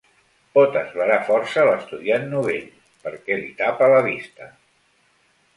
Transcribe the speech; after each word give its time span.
Pot 0.57 0.77
esverar 0.79 1.17
força 1.27 1.65
l'estudiant 1.67 2.27
novell, 2.33 2.65
perquè 3.05 3.39
li 3.45 3.55
tapa 3.63 3.95
la 3.97 4.03
vista. 4.11 4.53